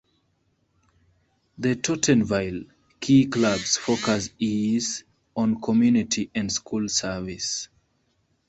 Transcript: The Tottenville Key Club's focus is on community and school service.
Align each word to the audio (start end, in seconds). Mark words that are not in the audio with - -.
The 1.59 1.75
Tottenville 1.75 2.63
Key 2.99 3.27
Club's 3.27 3.77
focus 3.77 4.31
is 4.39 5.03
on 5.35 5.61
community 5.61 6.31
and 6.33 6.51
school 6.51 6.89
service. 6.89 7.69